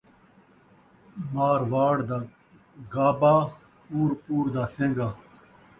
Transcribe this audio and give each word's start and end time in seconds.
مارواڑ 1.33 1.95
دا 2.09 2.17
گابا، 2.93 3.35
poor 3.85 4.09
poor 4.23 4.45
دا 4.53 4.63
سین٘گا 4.75 5.07